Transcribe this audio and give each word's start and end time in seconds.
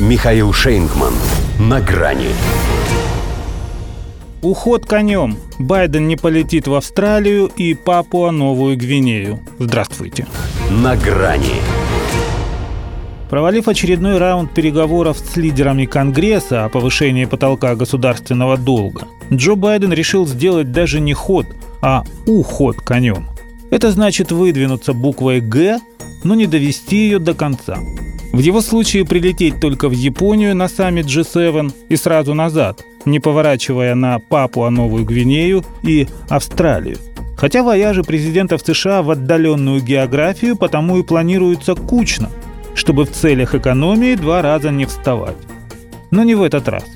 Михаил 0.00 0.52
Шейнгман. 0.52 1.14
На 1.60 1.80
грани. 1.80 2.30
Уход 4.42 4.86
конем. 4.86 5.36
Байден 5.60 6.08
не 6.08 6.16
полетит 6.16 6.66
в 6.66 6.74
Австралию 6.74 7.46
и 7.46 7.74
Папуа-Новую 7.74 8.76
Гвинею. 8.76 9.38
Здравствуйте. 9.60 10.26
На 10.68 10.96
грани. 10.96 11.62
Провалив 13.30 13.68
очередной 13.68 14.18
раунд 14.18 14.52
переговоров 14.52 15.16
с 15.16 15.36
лидерами 15.36 15.84
Конгресса 15.84 16.64
о 16.64 16.68
повышении 16.68 17.26
потолка 17.26 17.76
государственного 17.76 18.56
долга, 18.56 19.02
Джо 19.32 19.54
Байден 19.54 19.92
решил 19.92 20.26
сделать 20.26 20.72
даже 20.72 20.98
не 20.98 21.12
ход, 21.12 21.46
а 21.80 22.02
уход 22.26 22.78
конем. 22.78 23.28
Это 23.70 23.92
значит 23.92 24.32
выдвинуться 24.32 24.92
буквой 24.92 25.40
«Г», 25.40 25.78
но 26.24 26.34
не 26.34 26.48
довести 26.48 26.96
ее 26.96 27.20
до 27.20 27.34
конца. 27.34 27.78
В 28.34 28.40
его 28.40 28.60
случае 28.62 29.04
прилететь 29.04 29.60
только 29.60 29.88
в 29.88 29.92
Японию 29.92 30.56
на 30.56 30.66
саммит 30.66 31.06
G7 31.06 31.72
и 31.88 31.94
сразу 31.94 32.34
назад, 32.34 32.82
не 33.04 33.20
поворачивая 33.20 33.94
на 33.94 34.18
Папуа-Новую 34.18 35.04
Гвинею 35.04 35.64
и 35.84 36.08
Австралию. 36.28 36.98
Хотя 37.36 37.62
вояжи 37.62 38.02
президентов 38.02 38.62
США 38.66 39.02
в 39.02 39.12
отдаленную 39.12 39.80
географию 39.80 40.56
потому 40.56 40.98
и 40.98 41.04
планируются 41.04 41.76
кучно, 41.76 42.28
чтобы 42.74 43.04
в 43.04 43.12
целях 43.12 43.54
экономии 43.54 44.16
два 44.16 44.42
раза 44.42 44.72
не 44.72 44.84
вставать. 44.86 45.36
Но 46.10 46.24
не 46.24 46.34
в 46.34 46.42
этот 46.42 46.66
раз. 46.66 46.86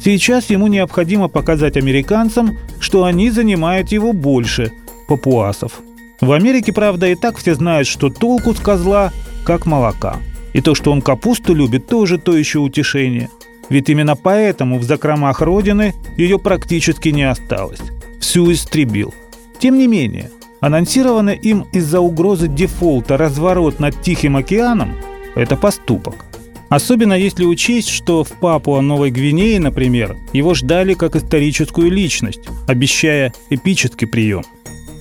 Сейчас 0.00 0.48
ему 0.48 0.68
необходимо 0.68 1.26
показать 1.26 1.76
американцам, 1.76 2.56
что 2.78 3.02
они 3.02 3.30
занимают 3.30 3.90
его 3.90 4.12
больше 4.12 4.70
папуасов. 5.08 5.80
В 6.20 6.30
Америке, 6.30 6.72
правда, 6.72 7.08
и 7.08 7.16
так 7.16 7.36
все 7.36 7.56
знают, 7.56 7.88
что 7.88 8.10
толку 8.10 8.54
с 8.54 8.60
козла 8.60 9.12
как 9.44 9.66
молока– 9.66 10.18
и 10.54 10.62
то, 10.62 10.74
что 10.74 10.90
он 10.90 11.02
капусту 11.02 11.52
любит, 11.52 11.86
тоже 11.86 12.16
то 12.16 12.34
еще 12.34 12.60
утешение. 12.60 13.28
Ведь 13.68 13.90
именно 13.90 14.16
поэтому 14.16 14.78
в 14.78 14.84
закромах 14.84 15.42
Родины 15.42 15.94
ее 16.16 16.38
практически 16.38 17.10
не 17.10 17.24
осталось. 17.24 17.80
Всю 18.20 18.50
истребил. 18.50 19.12
Тем 19.58 19.78
не 19.78 19.86
менее, 19.86 20.30
анонсированный 20.60 21.36
им 21.36 21.66
из-за 21.72 22.00
угрозы 22.00 22.48
дефолта 22.48 23.16
разворот 23.16 23.80
над 23.80 24.00
Тихим 24.00 24.36
океаном– 24.36 24.94
это 25.34 25.56
поступок. 25.56 26.24
Особенно 26.68 27.14
если 27.14 27.44
учесть, 27.44 27.88
что 27.88 28.24
в 28.24 28.32
Папуа-Новой 28.32 29.10
Гвинее, 29.10 29.60
например, 29.60 30.16
его 30.32 30.54
ждали 30.54 30.94
как 30.94 31.16
историческую 31.16 31.90
личность, 31.90 32.40
обещая 32.66 33.32
эпический 33.50 34.06
прием. 34.06 34.44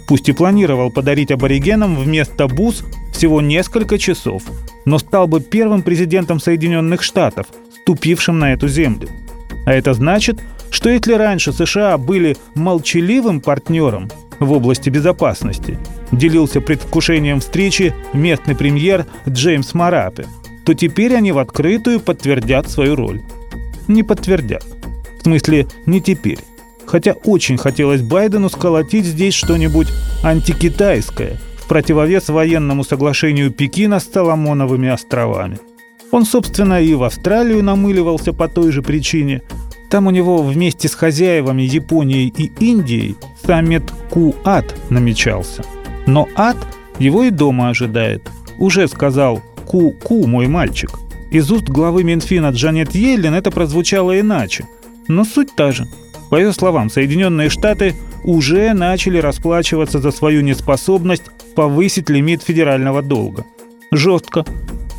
Пусть 0.07 0.29
и 0.29 0.33
планировал 0.33 0.91
подарить 0.91 1.31
аборигенам 1.31 1.95
вместо 1.95 2.47
бус 2.47 2.83
всего 3.13 3.41
несколько 3.41 3.97
часов, 3.97 4.43
но 4.85 4.97
стал 4.97 5.27
бы 5.27 5.39
первым 5.39 5.81
президентом 5.81 6.39
Соединенных 6.39 7.03
Штатов, 7.03 7.47
ступившим 7.81 8.39
на 8.39 8.53
эту 8.53 8.67
землю. 8.67 9.09
А 9.65 9.73
это 9.73 9.93
значит, 9.93 10.41
что 10.71 10.89
если 10.89 11.13
раньше 11.13 11.53
США 11.53 11.97
были 11.97 12.35
молчаливым 12.55 13.39
партнером 13.39 14.09
в 14.39 14.51
области 14.51 14.89
безопасности, 14.89 15.77
делился 16.11 16.59
предвкушением 16.61 17.39
встречи 17.39 17.93
местный 18.13 18.55
премьер 18.55 19.05
Джеймс 19.27 19.73
Марапе, 19.73 20.25
то 20.65 20.73
теперь 20.73 21.15
они 21.15 21.31
в 21.31 21.37
открытую 21.37 21.99
подтвердят 21.99 22.69
свою 22.69 22.95
роль. 22.95 23.21
Не 23.87 24.03
подтвердят. 24.03 24.65
В 25.19 25.23
смысле, 25.23 25.67
не 25.85 26.01
теперь. 26.01 26.39
Хотя 26.93 27.13
очень 27.23 27.57
хотелось 27.57 28.03
Байдену 28.03 28.49
сколотить 28.49 29.05
здесь 29.05 29.33
что-нибудь 29.33 29.87
антикитайское– 30.23 31.39
в 31.57 31.67
противовес 31.67 32.29
военному 32.29 32.83
соглашению 32.83 33.49
Пекина 33.49 33.99
с 33.99 34.11
Соломоновыми 34.11 34.89
островами. 34.89 35.57
Он, 36.11 36.23
собственно, 36.23 36.79
и 36.79 36.93
в 36.93 37.01
Австралию 37.01 37.63
намыливался 37.63 38.31
по 38.31 38.47
той 38.47 38.71
же 38.71 38.83
причине. 38.83 39.41
Там 39.89 40.05
у 40.05 40.11
него 40.11 40.43
вместе 40.43 40.87
с 40.87 40.93
хозяевами 40.93 41.63
Японией 41.63 42.31
и 42.37 42.51
Индией 42.59 43.15
саммит 43.43 43.91
Ку-Ат 44.11 44.75
намечался. 44.91 45.63
Но 46.05 46.27
Ат 46.35 46.57
его 46.99 47.23
и 47.23 47.31
дома 47.31 47.69
ожидает. 47.69 48.29
Уже 48.59 48.87
сказал 48.87 49.41
«Ку-Ку, 49.65 50.27
мой 50.27 50.45
мальчик». 50.45 50.91
Из 51.31 51.49
уст 51.49 51.63
главы 51.63 52.03
Минфина 52.03 52.51
Джанет 52.51 52.93
Йеллен 52.93 53.33
это 53.33 53.49
прозвучало 53.49 54.19
иначе. 54.19 54.67
Но 55.07 55.25
суть 55.25 55.55
та 55.55 55.71
же. 55.71 55.87
По 56.33 56.37
ее 56.37 56.51
словам, 56.51 56.89
Соединенные 56.89 57.51
Штаты 57.51 57.93
уже 58.23 58.73
начали 58.73 59.19
расплачиваться 59.19 59.99
за 59.99 60.09
свою 60.09 60.41
неспособность 60.41 61.25
повысить 61.55 62.09
лимит 62.09 62.41
федерального 62.41 63.03
долга. 63.03 63.45
Жестко, 63.91 64.43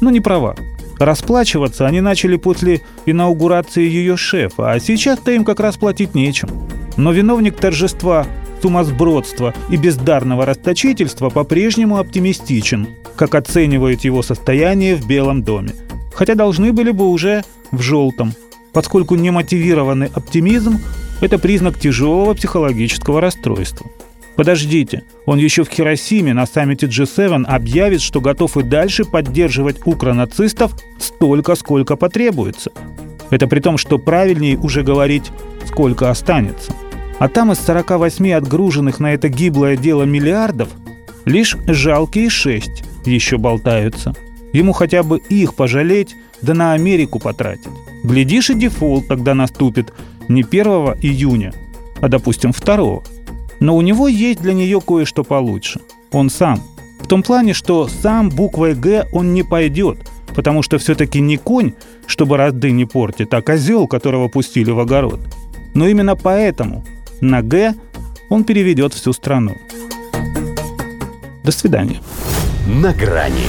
но 0.01 0.11
не 0.11 0.21
права. 0.21 0.55
Расплачиваться 1.01 1.89
они 1.89 2.01
начали 2.01 2.37
после 2.37 2.83
инаугурации 3.05 3.83
ее 3.83 4.17
шефа, 4.17 4.71
а 4.71 4.79
сейчас-то 4.79 5.33
им 5.33 5.45
как 5.45 5.59
раз 5.59 5.77
платить 5.77 6.15
нечем. 6.15 6.51
Но 6.97 7.11
виновник 7.11 7.57
торжества, 7.57 8.29
сумасбродства 8.63 9.53
и 9.71 9.77
бездарного 9.77 10.47
расточительства 10.47 11.31
по-прежнему 11.31 11.99
оптимистичен, 11.99 12.87
как 13.17 13.35
оценивают 13.35 14.05
его 14.05 14.23
состояние 14.23 14.95
в 14.95 15.05
Белом 15.09 15.43
доме. 15.43 15.73
Хотя 16.15 16.37
должны 16.37 16.73
были 16.73 16.93
бы 16.93 17.09
уже 17.09 17.43
в 17.73 17.81
желтом, 17.81 18.35
поскольку 18.73 19.17
немотивированный 19.17 20.13
оптимизм– 20.15 20.79
это 21.21 21.39
признак 21.39 21.79
тяжелого 21.79 22.35
психологического 22.35 23.21
расстройства. 23.21 23.87
Подождите, 24.37 25.05
он 25.27 25.39
еще 25.39 25.63
в 25.63 25.69
Хиросиме 25.69 26.35
на 26.35 26.47
саммите 26.47 26.87
G7 26.87 27.45
объявит, 27.45 28.01
что 28.01 28.21
готов 28.21 28.57
и 28.57 28.63
дальше 28.63 29.05
поддерживать 29.05 29.77
укронацистов 29.85 30.73
столько, 30.99 31.55
сколько 31.55 31.97
потребуется. 31.97 32.73
Это 33.31 33.47
при 33.47 33.61
том, 33.61 33.79
что 33.79 33.99
правильнее 33.99 34.59
уже 34.59 34.83
говорить, 34.83 35.31
сколько 35.67 36.11
останется. 36.11 36.73
А 37.19 37.29
там 37.29 37.53
из 37.53 37.59
48 37.61 38.33
отгруженных 38.33 38.99
на 38.99 39.15
это 39.15 39.29
гиблое 39.29 39.77
дело 39.77 40.03
миллиардов 40.03 40.69
лишь 41.25 41.57
жалкие 41.67 42.29
шесть 42.29 42.83
еще 43.05 43.39
болтаются. 43.39 44.15
Ему 44.53 44.73
хотя 44.73 45.03
бы 45.03 45.19
их 45.19 45.55
пожалеть, 45.55 46.17
да 46.45 46.55
на 46.55 46.73
Америку 46.73 47.19
потратить. 47.19 47.71
Глядишь, 48.05 48.51
и 48.51 48.55
дефолт 48.55 49.09
тогда 49.09 49.35
наступит 49.35 49.93
не 50.29 50.43
1 50.43 50.67
июня, 51.03 51.53
а, 52.01 52.09
допустим, 52.09 52.53
2. 52.53 53.03
Но 53.61 53.77
у 53.77 53.81
него 53.81 54.09
есть 54.09 54.41
для 54.41 54.53
нее 54.53 54.81
кое-что 54.81 55.25
получше. 55.25 55.81
Он 56.13 56.31
сам. 56.31 56.61
В 57.01 57.07
том 57.07 57.23
плане, 57.23 57.55
что 57.55 57.89
сам 57.89 58.31
буквой 58.31 58.75
«Г» 58.75 59.07
он 59.13 59.35
не 59.35 59.43
пойдет, 59.43 59.99
потому 60.35 60.63
что 60.63 60.79
все-таки 60.79 61.21
не 61.21 61.37
конь, 61.37 61.73
чтобы 62.07 62.37
разды 62.37 62.71
не 62.71 62.87
портит, 62.87 63.33
а 63.35 63.43
козел, 63.43 63.87
которого 63.87 64.29
пустили 64.29 64.71
в 64.71 64.81
огород. 64.81 65.21
Но 65.75 65.87
именно 65.87 66.17
поэтому 66.17 66.85
на 67.21 67.43
«Г» 67.43 67.75
он 68.31 68.45
переведет 68.45 68.95
всю 68.95 69.13
страну. 69.13 69.57
До 71.43 71.53
свидания. 71.53 72.01
На 72.67 72.93
грани 72.95 73.49